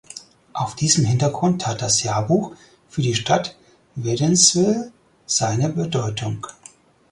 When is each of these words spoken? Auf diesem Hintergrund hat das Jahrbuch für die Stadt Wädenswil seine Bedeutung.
Auf 0.53 0.73
diesem 0.75 1.05
Hintergrund 1.05 1.67
hat 1.67 1.83
das 1.83 2.01
Jahrbuch 2.01 2.55
für 2.89 3.03
die 3.03 3.13
Stadt 3.13 3.55
Wädenswil 3.95 4.91
seine 5.27 5.69
Bedeutung. 5.69 6.47